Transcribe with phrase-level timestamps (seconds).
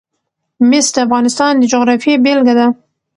[0.69, 2.67] مس د افغانستان د جغرافیې بېلګه ده.